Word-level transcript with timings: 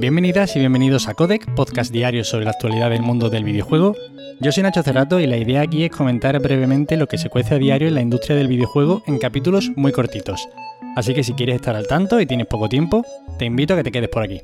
Bienvenidas 0.00 0.56
y 0.56 0.60
bienvenidos 0.60 1.08
a 1.08 1.14
Codec, 1.14 1.54
podcast 1.54 1.92
diario 1.92 2.24
sobre 2.24 2.46
la 2.46 2.52
actualidad 2.52 2.88
del 2.88 3.02
mundo 3.02 3.28
del 3.28 3.44
videojuego. 3.44 3.94
Yo 4.40 4.50
soy 4.50 4.62
Nacho 4.62 4.82
Cerrato 4.82 5.20
y 5.20 5.26
la 5.26 5.36
idea 5.36 5.60
aquí 5.60 5.84
es 5.84 5.90
comentar 5.90 6.40
brevemente 6.40 6.96
lo 6.96 7.06
que 7.06 7.18
se 7.18 7.28
cuece 7.28 7.56
a 7.56 7.58
diario 7.58 7.86
en 7.86 7.96
la 7.96 8.00
industria 8.00 8.34
del 8.34 8.48
videojuego 8.48 9.02
en 9.06 9.18
capítulos 9.18 9.70
muy 9.76 9.92
cortitos. 9.92 10.48
Así 10.96 11.12
que 11.12 11.22
si 11.22 11.34
quieres 11.34 11.56
estar 11.56 11.76
al 11.76 11.86
tanto 11.86 12.18
y 12.18 12.24
tienes 12.24 12.46
poco 12.46 12.70
tiempo, 12.70 13.04
te 13.38 13.44
invito 13.44 13.74
a 13.74 13.76
que 13.76 13.82
te 13.82 13.92
quedes 13.92 14.08
por 14.08 14.22
aquí. 14.22 14.40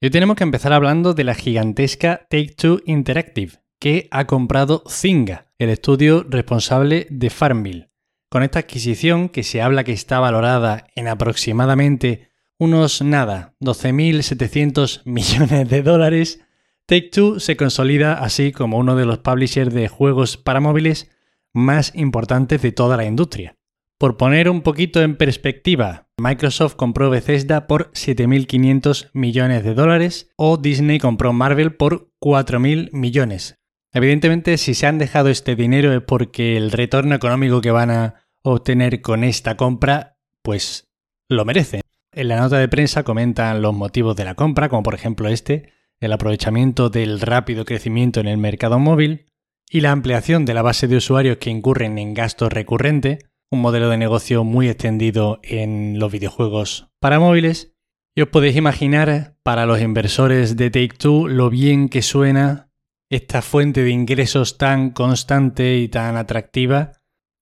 Hoy 0.00 0.08
tenemos 0.08 0.34
que 0.34 0.44
empezar 0.44 0.72
hablando 0.72 1.12
de 1.12 1.24
la 1.24 1.34
gigantesca 1.34 2.26
Take-Two 2.30 2.80
Interactive, 2.86 3.58
que 3.78 4.08
ha 4.10 4.26
comprado 4.26 4.82
Zynga, 4.88 5.52
el 5.58 5.68
estudio 5.68 6.24
responsable 6.26 7.06
de 7.10 7.28
Farmville. 7.28 7.90
Con 8.30 8.42
esta 8.42 8.60
adquisición, 8.60 9.28
que 9.28 9.42
se 9.42 9.60
habla 9.60 9.84
que 9.84 9.92
está 9.92 10.20
valorada 10.20 10.86
en 10.94 11.08
aproximadamente 11.08 12.31
unos 12.62 13.02
nada, 13.02 13.56
12.700 13.60 15.02
millones 15.04 15.68
de 15.68 15.82
dólares, 15.82 16.40
Take-Two 16.86 17.40
se 17.40 17.56
consolida 17.56 18.14
así 18.14 18.52
como 18.52 18.78
uno 18.78 18.94
de 18.94 19.04
los 19.04 19.18
publishers 19.18 19.74
de 19.74 19.88
juegos 19.88 20.36
para 20.36 20.60
móviles 20.60 21.10
más 21.52 21.92
importantes 21.96 22.62
de 22.62 22.70
toda 22.70 22.96
la 22.96 23.04
industria. 23.04 23.56
Por 23.98 24.16
poner 24.16 24.48
un 24.48 24.62
poquito 24.62 25.02
en 25.02 25.16
perspectiva, 25.16 26.08
Microsoft 26.18 26.76
compró 26.76 27.10
Bethesda 27.10 27.66
por 27.66 27.90
7.500 27.92 29.10
millones 29.12 29.64
de 29.64 29.74
dólares 29.74 30.30
o 30.36 30.56
Disney 30.56 31.00
compró 31.00 31.32
Marvel 31.32 31.74
por 31.74 32.12
4.000 32.20 32.90
millones. 32.92 33.58
Evidentemente, 33.92 34.56
si 34.56 34.74
se 34.74 34.86
han 34.86 34.98
dejado 34.98 35.30
este 35.30 35.56
dinero 35.56 35.92
es 35.92 36.02
porque 36.02 36.56
el 36.56 36.70
retorno 36.70 37.16
económico 37.16 37.60
que 37.60 37.72
van 37.72 37.90
a 37.90 38.14
obtener 38.42 39.02
con 39.02 39.24
esta 39.24 39.56
compra, 39.56 40.16
pues 40.42 40.88
lo 41.28 41.44
merecen. 41.44 41.81
En 42.14 42.28
la 42.28 42.36
nota 42.36 42.58
de 42.58 42.68
prensa 42.68 43.04
comentan 43.04 43.62
los 43.62 43.72
motivos 43.72 44.14
de 44.16 44.26
la 44.26 44.34
compra, 44.34 44.68
como 44.68 44.82
por 44.82 44.94
ejemplo 44.94 45.28
este, 45.28 45.72
el 45.98 46.12
aprovechamiento 46.12 46.90
del 46.90 47.20
rápido 47.20 47.64
crecimiento 47.64 48.20
en 48.20 48.28
el 48.28 48.36
mercado 48.36 48.78
móvil 48.78 49.32
y 49.70 49.80
la 49.80 49.92
ampliación 49.92 50.44
de 50.44 50.52
la 50.52 50.60
base 50.60 50.88
de 50.88 50.96
usuarios 50.96 51.38
que 51.38 51.48
incurren 51.48 51.96
en 51.96 52.12
gasto 52.12 52.50
recurrente, 52.50 53.20
un 53.50 53.62
modelo 53.62 53.88
de 53.88 53.96
negocio 53.96 54.44
muy 54.44 54.68
extendido 54.68 55.40
en 55.42 55.98
los 55.98 56.12
videojuegos 56.12 56.90
para 57.00 57.18
móviles. 57.18 57.72
Y 58.14 58.20
os 58.20 58.28
podéis 58.28 58.56
imaginar, 58.56 59.38
para 59.42 59.64
los 59.64 59.80
inversores 59.80 60.58
de 60.58 60.70
Take-Two, 60.70 61.28
lo 61.28 61.48
bien 61.48 61.88
que 61.88 62.02
suena 62.02 62.70
esta 63.08 63.40
fuente 63.40 63.82
de 63.82 63.90
ingresos 63.90 64.58
tan 64.58 64.90
constante 64.90 65.78
y 65.78 65.88
tan 65.88 66.18
atractiva 66.18 66.92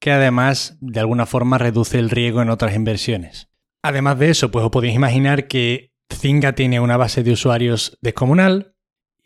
que 0.00 0.12
además 0.12 0.78
de 0.80 1.00
alguna 1.00 1.26
forma 1.26 1.58
reduce 1.58 1.98
el 1.98 2.08
riesgo 2.08 2.40
en 2.40 2.50
otras 2.50 2.76
inversiones. 2.76 3.49
Además 3.82 4.18
de 4.18 4.30
eso, 4.30 4.50
pues 4.50 4.64
os 4.64 4.70
podéis 4.70 4.94
imaginar 4.94 5.48
que 5.48 5.92
Zynga 6.12 6.54
tiene 6.54 6.80
una 6.80 6.96
base 6.96 7.22
de 7.22 7.32
usuarios 7.32 7.98
descomunal 8.00 8.74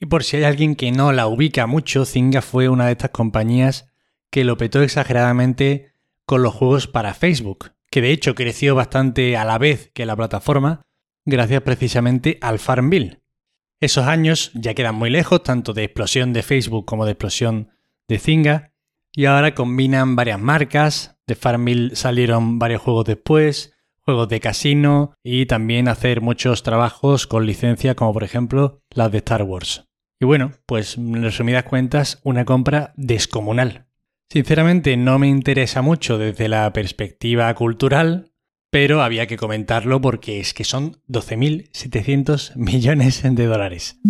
y 0.01 0.07
por 0.07 0.25
si 0.25 0.37
hay 0.37 0.45
alguien 0.45 0.77
que 0.77 0.93
no 0.93 1.13
la 1.13 1.27
ubica 1.27 1.67
mucho, 1.67 2.05
Zynga 2.05 2.43
fue 2.43 2.69
una 2.69 2.87
de 2.87 2.93
estas 2.93 3.11
compañías 3.11 3.91
que 4.31 4.45
lo 4.45 4.57
petó 4.57 4.83
exageradamente 4.83 5.93
con 6.27 6.43
los 6.43 6.55
juegos 6.55 6.87
para 6.87 7.15
Facebook, 7.15 7.73
que 7.91 8.01
de 8.01 8.11
hecho 8.11 8.35
creció 8.35 8.75
bastante 8.75 9.37
a 9.37 9.45
la 9.45 9.59
vez 9.59 9.91
que 9.95 10.07
la 10.07 10.17
plataforma 10.17 10.83
gracias 11.25 11.63
precisamente 11.63 12.39
al 12.41 12.59
Farmville. 12.59 13.21
Esos 13.81 14.07
años 14.07 14.51
ya 14.55 14.75
quedan 14.75 14.95
muy 14.95 15.11
lejos 15.11 15.43
tanto 15.43 15.73
de 15.73 15.85
explosión 15.85 16.33
de 16.33 16.43
Facebook 16.43 16.85
como 16.85 17.05
de 17.07 17.13
explosión 17.13 17.71
de 18.09 18.19
Zynga, 18.19 18.73
y 19.17 19.27
ahora 19.27 19.55
combinan 19.55 20.17
varias 20.17 20.41
marcas. 20.41 21.17
De 21.27 21.35
Farmville 21.35 21.95
salieron 21.95 22.59
varios 22.59 22.83
juegos 22.83 23.05
después, 23.07 23.73
juegos 24.05 24.29
de 24.29 24.41
casino 24.41 25.15
y 25.25 25.47
también 25.47 25.89
hacer 25.89 26.21
muchos 26.21 26.63
trabajos 26.63 27.27
con 27.27 27.47
licencia 27.47 27.95
como 27.95 28.13
por 28.13 28.25
ejemplo 28.25 28.81
las 28.91 29.11
de 29.11 29.19
Star 29.19 29.43
Wars. 29.43 29.85
Y 30.21 30.27
bueno, 30.27 30.53
pues 30.67 30.97
en 30.97 31.23
resumidas 31.23 31.65
cuentas, 31.65 32.21
una 32.23 32.45
compra 32.45 32.93
descomunal. 32.97 33.87
Sinceramente 34.31 34.97
no 34.97 35.19
me 35.19 35.29
interesa 35.29 35.83
mucho 35.83 36.19
desde 36.19 36.48
la 36.48 36.73
perspectiva 36.73 37.53
cultural, 37.55 38.33
pero 38.70 39.03
había 39.03 39.27
que 39.27 39.37
comentarlo 39.37 40.01
porque 40.01 40.41
es 40.41 40.55
que 40.55 40.64
son 40.64 41.01
12.700 41.09 42.57
millones 42.57 43.23
de 43.23 43.47
dólares. 43.47 44.01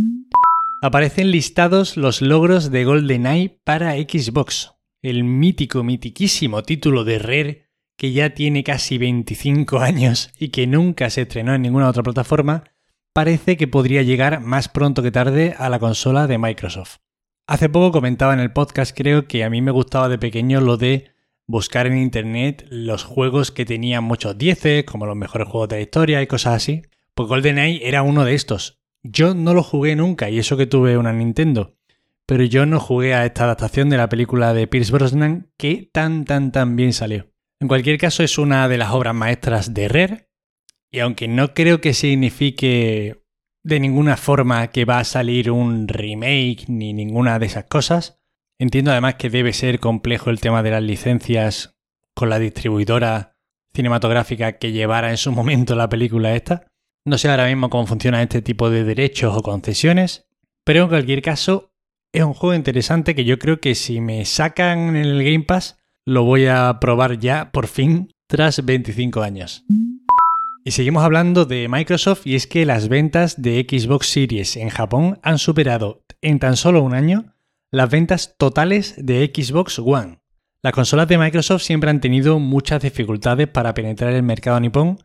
Aparecen 0.82 1.30
listados 1.30 1.96
los 1.96 2.20
logros 2.20 2.70
de 2.70 2.84
GoldenEye 2.84 3.58
para 3.64 3.94
Xbox, 3.94 4.72
el 5.02 5.24
mítico, 5.24 5.82
mitiquísimo 5.82 6.62
título 6.62 7.04
de 7.04 7.18
Rare, 7.18 7.63
que 7.96 8.12
ya 8.12 8.30
tiene 8.30 8.64
casi 8.64 8.98
25 8.98 9.78
años 9.78 10.30
y 10.38 10.48
que 10.48 10.66
nunca 10.66 11.10
se 11.10 11.22
estrenó 11.22 11.54
en 11.54 11.62
ninguna 11.62 11.88
otra 11.88 12.02
plataforma, 12.02 12.64
parece 13.12 13.56
que 13.56 13.68
podría 13.68 14.02
llegar 14.02 14.40
más 14.40 14.68
pronto 14.68 15.02
que 15.02 15.10
tarde 15.10 15.54
a 15.58 15.68
la 15.68 15.78
consola 15.78 16.26
de 16.26 16.38
Microsoft. 16.38 16.96
Hace 17.46 17.68
poco 17.68 17.92
comentaba 17.92 18.34
en 18.34 18.40
el 18.40 18.52
podcast, 18.52 18.96
creo 18.96 19.28
que 19.28 19.44
a 19.44 19.50
mí 19.50 19.60
me 19.60 19.70
gustaba 19.70 20.08
de 20.08 20.18
pequeño 20.18 20.60
lo 20.60 20.76
de 20.76 21.12
buscar 21.46 21.86
en 21.86 21.98
internet 21.98 22.66
los 22.70 23.04
juegos 23.04 23.50
que 23.50 23.64
tenían 23.64 24.04
muchos 24.04 24.36
dieces, 24.38 24.84
como 24.84 25.06
los 25.06 25.16
mejores 25.16 25.48
juegos 25.48 25.68
de 25.68 25.76
la 25.76 25.82
historia 25.82 26.22
y 26.22 26.26
cosas 26.26 26.54
así. 26.54 26.82
Pues 27.14 27.28
GoldenEye 27.28 27.86
era 27.86 28.02
uno 28.02 28.24
de 28.24 28.34
estos. 28.34 28.80
Yo 29.02 29.34
no 29.34 29.52
lo 29.52 29.62
jugué 29.62 29.94
nunca 29.94 30.30
y 30.30 30.38
eso 30.38 30.56
que 30.56 30.66
tuve 30.66 30.96
una 30.96 31.12
Nintendo 31.12 31.76
pero 32.26 32.44
yo 32.44 32.66
no 32.66 32.80
jugué 32.80 33.14
a 33.14 33.26
esta 33.26 33.44
adaptación 33.44 33.90
de 33.90 33.98
la 33.98 34.08
película 34.08 34.54
de 34.54 34.66
Pierce 34.66 34.92
Brosnan 34.92 35.50
que 35.56 35.90
tan 35.92 36.24
tan 36.24 36.52
tan 36.52 36.76
bien 36.76 36.92
salió. 36.92 37.33
En 37.64 37.68
cualquier 37.68 37.96
caso 37.96 38.22
es 38.22 38.36
una 38.36 38.68
de 38.68 38.76
las 38.76 38.90
obras 38.90 39.14
maestras 39.14 39.72
de 39.72 39.88
Rare 39.88 40.28
y 40.92 40.98
aunque 40.98 41.28
no 41.28 41.54
creo 41.54 41.80
que 41.80 41.94
signifique 41.94 43.24
de 43.64 43.80
ninguna 43.80 44.18
forma 44.18 44.66
que 44.66 44.84
va 44.84 44.98
a 44.98 45.04
salir 45.04 45.50
un 45.50 45.88
remake 45.88 46.66
ni 46.68 46.92
ninguna 46.92 47.38
de 47.38 47.46
esas 47.46 47.64
cosas, 47.64 48.20
entiendo 48.58 48.90
además 48.90 49.14
que 49.14 49.30
debe 49.30 49.54
ser 49.54 49.80
complejo 49.80 50.28
el 50.28 50.40
tema 50.40 50.62
de 50.62 50.72
las 50.72 50.82
licencias 50.82 51.74
con 52.14 52.28
la 52.28 52.38
distribuidora 52.38 53.38
cinematográfica 53.74 54.58
que 54.58 54.72
llevara 54.72 55.08
en 55.08 55.16
su 55.16 55.32
momento 55.32 55.74
la 55.74 55.88
película 55.88 56.36
esta. 56.36 56.66
No 57.06 57.16
sé 57.16 57.30
ahora 57.30 57.46
mismo 57.46 57.70
cómo 57.70 57.86
funciona 57.86 58.22
este 58.22 58.42
tipo 58.42 58.68
de 58.68 58.84
derechos 58.84 59.34
o 59.34 59.42
concesiones, 59.42 60.28
pero 60.66 60.82
en 60.82 60.88
cualquier 60.90 61.22
caso 61.22 61.72
es 62.12 62.24
un 62.24 62.34
juego 62.34 62.54
interesante 62.54 63.14
que 63.14 63.24
yo 63.24 63.38
creo 63.38 63.58
que 63.58 63.74
si 63.74 64.02
me 64.02 64.26
sacan 64.26 64.96
en 64.96 64.96
el 64.96 65.24
Game 65.24 65.44
Pass, 65.44 65.78
lo 66.06 66.24
voy 66.24 66.46
a 66.46 66.78
probar 66.80 67.18
ya 67.18 67.50
por 67.50 67.66
fin 67.66 68.12
tras 68.26 68.64
25 68.64 69.22
años. 69.22 69.64
Y 70.64 70.70
seguimos 70.70 71.04
hablando 71.04 71.44
de 71.44 71.68
Microsoft 71.68 72.26
y 72.26 72.34
es 72.34 72.46
que 72.46 72.64
las 72.64 72.88
ventas 72.88 73.40
de 73.40 73.66
Xbox 73.68 74.08
Series 74.08 74.56
en 74.56 74.70
Japón 74.70 75.18
han 75.22 75.38
superado 75.38 76.02
en 76.22 76.38
tan 76.38 76.56
solo 76.56 76.82
un 76.82 76.94
año 76.94 77.34
las 77.70 77.90
ventas 77.90 78.34
totales 78.38 78.94
de 78.96 79.30
Xbox 79.34 79.78
One. 79.78 80.20
Las 80.62 80.72
consolas 80.72 81.08
de 81.08 81.18
Microsoft 81.18 81.62
siempre 81.62 81.90
han 81.90 82.00
tenido 82.00 82.38
muchas 82.38 82.82
dificultades 82.82 83.48
para 83.48 83.74
penetrar 83.74 84.14
el 84.14 84.22
mercado 84.22 84.58
nipón, 84.60 84.98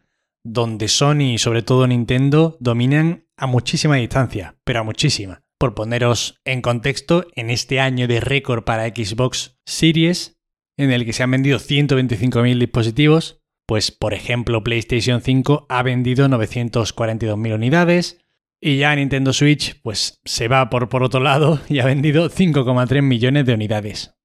donde 0.46 0.88
Sony 0.88 1.34
y 1.34 1.38
sobre 1.38 1.64
todo 1.64 1.88
Nintendo 1.88 2.56
dominan 2.62 3.26
a 3.36 3.48
muchísima 3.48 3.96
distancia, 3.96 4.56
pero 4.64 4.80
a 4.80 4.84
muchísima. 4.84 5.42
Por 5.58 5.76
poneros 5.76 6.40
en 6.46 6.62
contexto, 6.62 7.26
en 7.36 7.50
este 7.50 7.82
año 7.82 8.08
de 8.08 8.22
récord 8.22 8.64
para 8.64 8.88
Xbox 8.88 9.58
Series, 9.66 10.39
en 10.80 10.92
el 10.92 11.04
que 11.04 11.12
se 11.12 11.24
han 11.24 11.32
vendido 11.32 11.60
125.000 11.60 12.58
dispositivos, 12.58 13.42
pues 13.66 13.92
por 13.92 14.14
ejemplo 14.14 14.64
PlayStation 14.64 15.20
5 15.20 15.66
ha 15.68 15.84
vendido 15.84 16.26
942.000 16.30 17.54
unidades 17.54 18.22
y 18.62 18.78
ya 18.78 18.96
Nintendo 18.96 19.34
Switch 19.34 19.82
pues 19.82 20.22
se 20.24 20.48
va 20.48 20.70
por, 20.70 20.88
por 20.88 21.04
otro 21.04 21.20
lado 21.20 21.60
y 21.68 21.80
ha 21.80 21.86
vendido 21.86 22.30
5,3 22.30 23.02
millones 23.02 23.46
de 23.46 23.54
unidades. 23.54 24.16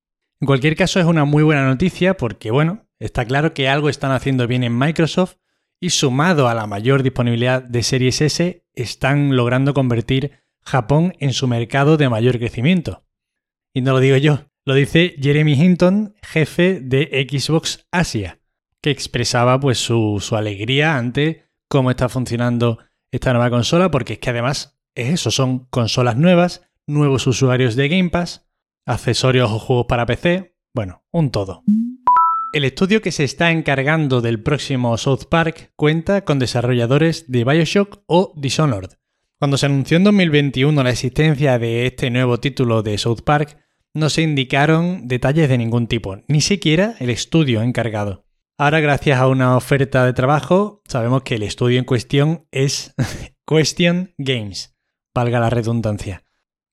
En 0.41 0.47
cualquier 0.47 0.77
caso 0.77 1.01
es 1.01 1.07
una 1.07 1.25
muy 1.25 1.43
buena 1.43 1.67
noticia 1.67 2.17
porque 2.17 2.53
bueno, 2.53 2.87
está 3.01 3.25
claro 3.25 3.53
que 3.53 3.69
algo 3.69 3.89
están 3.89 4.13
haciendo 4.13 4.47
bien 4.47 4.63
en 4.63 4.79
Microsoft 4.79 5.35
y 5.81 5.91
sumado 5.91 6.47
a 6.49 6.55
la 6.55 6.69
mayor 6.69 7.03
disponibilidad 7.03 7.65
de 7.65 7.83
Series 7.83 8.21
S 8.21 8.65
están 8.75 9.35
logrando 9.35 9.75
convertir 9.75 10.45
Japón 10.61 11.15
en 11.19 11.33
su 11.33 11.49
mercado 11.49 11.97
de 11.97 12.09
mayor 12.09 12.39
crecimiento. 12.39 13.05
Y 13.73 13.81
no 13.81 13.91
lo 13.91 13.99
digo 13.99 14.17
yo, 14.19 14.47
lo 14.65 14.75
dice 14.75 15.15
Jeremy 15.21 15.53
Hinton, 15.53 16.15
jefe 16.23 16.81
de 16.81 17.27
Xbox 17.29 17.87
Asia, 17.93 18.41
que 18.81 18.91
expresaba 18.91 19.61
pues 19.61 19.79
su, 19.79 20.19
su 20.21 20.37
alegría 20.37 20.97
ante 20.97 21.51
cómo 21.69 21.91
está 21.91 22.09
funcionando 22.09 22.79
esta 23.11 23.33
nueva 23.33 23.51
consola, 23.51 23.91
porque 23.91 24.15
es 24.15 24.19
que 24.19 24.31
además 24.31 24.81
es 24.95 25.09
eso, 25.13 25.31
son 25.31 25.67
consolas 25.67 26.17
nuevas, 26.17 26.63
nuevos 26.87 27.27
usuarios 27.27 27.77
de 27.77 27.89
Game 27.89 28.11
Pass, 28.11 28.49
accesorios 28.87 29.51
o 29.51 29.59
juegos 29.59 29.87
para 29.87 30.07
PC, 30.07 30.57
bueno, 30.75 31.05
un 31.11 31.31
todo. 31.31 31.63
El 32.53 32.65
estudio 32.65 33.03
que 33.03 33.13
se 33.13 33.25
está 33.25 33.51
encargando 33.51 34.21
del 34.21 34.43
próximo 34.43 34.97
South 34.97 35.25
Park 35.29 35.73
cuenta 35.77 36.25
con 36.25 36.39
desarrolladores 36.39 37.31
de 37.31 37.45
Bioshock 37.45 38.03
o 38.07 38.33
Dishonored, 38.37 38.91
cuando 39.39 39.59
se 39.59 39.67
anunció 39.67 39.97
en 39.97 40.05
2021 40.05 40.83
la 40.83 40.91
existencia 40.91 41.59
de 41.59 41.87
este 41.87 42.11
nuevo 42.11 42.39
título 42.39 42.83
de 42.83 42.97
South 42.97 43.23
Park, 43.25 43.64
no 43.95 44.11
se 44.11 44.23
indicaron 44.23 45.07
detalles 45.07 45.49
de 45.49 45.57
ningún 45.57 45.87
tipo, 45.87 46.19
ni 46.27 46.41
siquiera 46.41 46.97
el 46.99 47.11
estudio 47.11 47.63
encargado. 47.63 48.25
Ahora, 48.59 48.81
gracias 48.81 49.19
a 49.19 49.29
una 49.29 49.57
oferta 49.57 50.05
de 50.05 50.13
trabajo, 50.13 50.83
sabemos 50.87 51.23
que 51.23 51.37
el 51.37 51.43
estudio 51.43 51.79
en 51.79 51.85
cuestión 51.85 52.47
es 52.51 52.95
Question 53.47 54.15
Games, 54.19 54.77
valga 55.15 55.41
la 55.41 55.51
redundancia, 55.51 56.25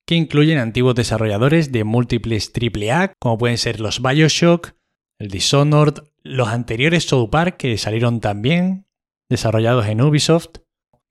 que 0.06 0.16
incluyen 0.16 0.58
antiguos 0.58 0.96
desarrolladores 0.96 1.72
de 1.72 1.84
múltiples 1.84 2.52
AAA, 2.54 3.14
como 3.20 3.38
pueden 3.38 3.58
ser 3.58 3.80
los 3.80 4.02
Bioshock, 4.02 4.74
el 5.20 5.30
Dishonored, 5.30 6.04
los 6.24 6.48
anteriores 6.50 7.06
South 7.06 7.30
que 7.58 7.78
salieron 7.78 8.20
también, 8.20 8.88
desarrollados 9.30 9.86
en 9.88 10.02
Ubisoft. 10.02 10.58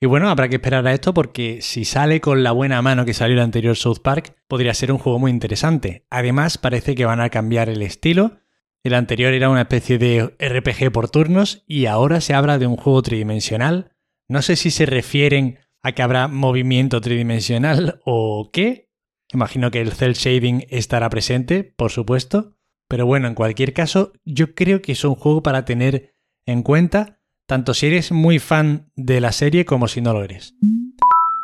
Y 0.02 0.06
bueno, 0.06 0.30
habrá 0.30 0.48
que 0.48 0.56
esperar 0.56 0.86
a 0.86 0.94
esto 0.94 1.12
porque 1.12 1.60
si 1.60 1.84
sale 1.84 2.22
con 2.22 2.42
la 2.42 2.52
buena 2.52 2.80
mano 2.80 3.04
que 3.04 3.12
salió 3.12 3.34
el 3.34 3.42
anterior 3.42 3.76
South 3.76 3.98
Park, 4.02 4.34
podría 4.48 4.72
ser 4.72 4.92
un 4.92 4.98
juego 4.98 5.18
muy 5.18 5.30
interesante. 5.30 6.06
Además, 6.08 6.56
parece 6.56 6.94
que 6.94 7.04
van 7.04 7.20
a 7.20 7.28
cambiar 7.28 7.68
el 7.68 7.82
estilo. 7.82 8.38
El 8.82 8.94
anterior 8.94 9.34
era 9.34 9.50
una 9.50 9.62
especie 9.62 9.98
de 9.98 10.34
RPG 10.38 10.90
por 10.90 11.10
turnos 11.10 11.64
y 11.66 11.84
ahora 11.84 12.22
se 12.22 12.32
habla 12.32 12.58
de 12.58 12.66
un 12.66 12.76
juego 12.76 13.02
tridimensional. 13.02 13.92
No 14.26 14.40
sé 14.40 14.56
si 14.56 14.70
se 14.70 14.86
refieren 14.86 15.58
a 15.82 15.92
que 15.92 16.02
habrá 16.02 16.28
movimiento 16.28 17.02
tridimensional 17.02 18.00
o 18.06 18.48
qué. 18.54 18.90
Imagino 19.34 19.70
que 19.70 19.82
el 19.82 19.92
cel 19.92 20.14
shading 20.14 20.64
estará 20.70 21.10
presente, 21.10 21.62
por 21.62 21.90
supuesto. 21.90 22.56
Pero 22.88 23.04
bueno, 23.04 23.28
en 23.28 23.34
cualquier 23.34 23.74
caso, 23.74 24.14
yo 24.24 24.54
creo 24.54 24.80
que 24.80 24.92
es 24.92 25.04
un 25.04 25.14
juego 25.14 25.42
para 25.42 25.66
tener 25.66 26.14
en 26.46 26.62
cuenta, 26.62 27.19
tanto 27.50 27.74
si 27.74 27.88
eres 27.88 28.12
muy 28.12 28.38
fan 28.38 28.92
de 28.94 29.20
la 29.20 29.32
serie 29.32 29.64
como 29.64 29.88
si 29.88 30.00
no 30.00 30.12
lo 30.12 30.22
eres. 30.22 30.54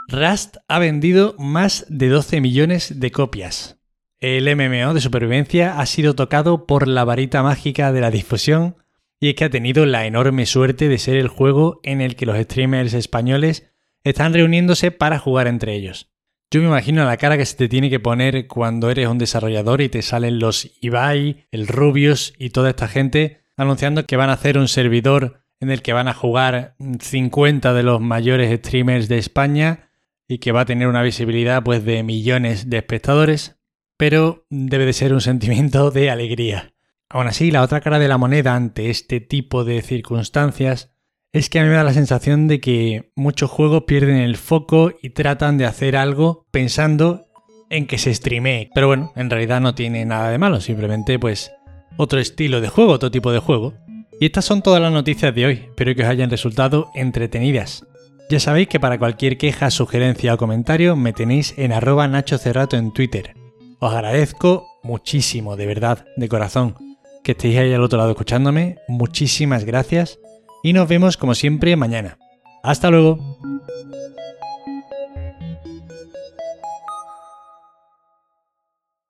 Rust 0.06 0.58
ha 0.68 0.78
vendido 0.78 1.34
más 1.36 1.84
de 1.88 2.08
12 2.08 2.40
millones 2.40 3.00
de 3.00 3.10
copias. 3.10 3.80
El 4.20 4.44
MMO 4.54 4.94
de 4.94 5.00
supervivencia 5.00 5.80
ha 5.80 5.86
sido 5.86 6.14
tocado 6.14 6.64
por 6.64 6.86
la 6.86 7.02
varita 7.02 7.42
mágica 7.42 7.90
de 7.90 8.00
la 8.00 8.12
difusión 8.12 8.76
y 9.18 9.30
es 9.30 9.34
que 9.34 9.46
ha 9.46 9.50
tenido 9.50 9.84
la 9.84 10.06
enorme 10.06 10.46
suerte 10.46 10.88
de 10.88 10.98
ser 10.98 11.16
el 11.16 11.26
juego 11.26 11.80
en 11.82 12.00
el 12.00 12.14
que 12.14 12.26
los 12.26 12.38
streamers 12.38 12.94
españoles 12.94 13.72
están 14.04 14.32
reuniéndose 14.32 14.92
para 14.92 15.18
jugar 15.18 15.48
entre 15.48 15.74
ellos. 15.74 16.12
Yo 16.52 16.60
me 16.60 16.68
imagino 16.68 17.04
la 17.04 17.16
cara 17.16 17.36
que 17.36 17.46
se 17.46 17.56
te 17.56 17.68
tiene 17.68 17.90
que 17.90 17.98
poner 17.98 18.46
cuando 18.46 18.90
eres 18.90 19.08
un 19.08 19.18
desarrollador 19.18 19.80
y 19.80 19.88
te 19.88 20.02
salen 20.02 20.38
los 20.38 20.70
Ibai, 20.80 21.48
el 21.50 21.66
Rubius 21.66 22.32
y 22.38 22.50
toda 22.50 22.70
esta 22.70 22.86
gente 22.86 23.40
anunciando 23.56 24.06
que 24.06 24.14
van 24.14 24.30
a 24.30 24.34
hacer 24.34 24.56
un 24.56 24.68
servidor 24.68 25.45
en 25.60 25.70
el 25.70 25.82
que 25.82 25.92
van 25.92 26.08
a 26.08 26.14
jugar 26.14 26.76
50 27.00 27.72
de 27.72 27.82
los 27.82 28.00
mayores 28.00 28.58
streamers 28.58 29.08
de 29.08 29.18
España 29.18 29.90
y 30.28 30.38
que 30.38 30.52
va 30.52 30.62
a 30.62 30.66
tener 30.66 30.88
una 30.88 31.02
visibilidad 31.02 31.62
pues 31.62 31.84
de 31.84 32.02
millones 32.02 32.68
de 32.68 32.78
espectadores, 32.78 33.58
pero 33.96 34.46
debe 34.50 34.86
de 34.86 34.92
ser 34.92 35.12
un 35.12 35.20
sentimiento 35.20 35.90
de 35.90 36.10
alegría. 36.10 36.74
Aún 37.08 37.28
así, 37.28 37.50
la 37.50 37.62
otra 37.62 37.80
cara 37.80 37.98
de 37.98 38.08
la 38.08 38.18
moneda 38.18 38.54
ante 38.54 38.90
este 38.90 39.20
tipo 39.20 39.64
de 39.64 39.80
circunstancias 39.82 40.92
es 41.32 41.50
que 41.50 41.60
a 41.60 41.62
mí 41.62 41.68
me 41.68 41.76
da 41.76 41.84
la 41.84 41.92
sensación 41.92 42.48
de 42.48 42.60
que 42.60 43.12
muchos 43.14 43.50
juegos 43.50 43.84
pierden 43.84 44.16
el 44.16 44.36
foco 44.36 44.92
y 45.02 45.10
tratan 45.10 45.58
de 45.58 45.66
hacer 45.66 45.96
algo 45.96 46.46
pensando 46.50 47.26
en 47.70 47.86
que 47.86 47.98
se 47.98 48.14
streamee. 48.14 48.70
Pero 48.74 48.88
bueno, 48.88 49.12
en 49.16 49.30
realidad 49.30 49.60
no 49.60 49.74
tiene 49.74 50.04
nada 50.04 50.30
de 50.30 50.38
malo, 50.38 50.60
simplemente 50.60 51.18
pues 51.18 51.52
otro 51.96 52.18
estilo 52.18 52.60
de 52.60 52.68
juego, 52.68 52.92
otro 52.92 53.10
tipo 53.10 53.32
de 53.32 53.38
juego. 53.38 53.74
Y 54.18 54.26
estas 54.26 54.44
son 54.46 54.62
todas 54.62 54.80
las 54.80 54.92
noticias 54.92 55.34
de 55.34 55.46
hoy, 55.46 55.52
espero 55.68 55.94
que 55.94 56.02
os 56.02 56.08
hayan 56.08 56.30
resultado 56.30 56.90
entretenidas. 56.94 57.84
Ya 58.30 58.40
sabéis 58.40 58.68
que 58.68 58.80
para 58.80 58.98
cualquier 58.98 59.36
queja, 59.36 59.70
sugerencia 59.70 60.34
o 60.34 60.38
comentario 60.38 60.96
me 60.96 61.12
tenéis 61.12 61.54
en 61.58 61.72
arroba 61.72 62.08
Nacho 62.08 62.38
Cerrato 62.38 62.76
en 62.76 62.92
Twitter. 62.92 63.34
Os 63.78 63.92
agradezco 63.92 64.66
muchísimo, 64.82 65.54
de 65.56 65.66
verdad, 65.66 66.06
de 66.16 66.28
corazón, 66.28 66.74
que 67.22 67.32
estéis 67.32 67.58
ahí 67.58 67.72
al 67.74 67.82
otro 67.82 67.98
lado 67.98 68.10
escuchándome. 68.10 68.78
Muchísimas 68.88 69.64
gracias 69.64 70.18
y 70.62 70.72
nos 70.72 70.88
vemos 70.88 71.16
como 71.16 71.34
siempre 71.34 71.76
mañana. 71.76 72.18
Hasta 72.62 72.90
luego. 72.90 73.38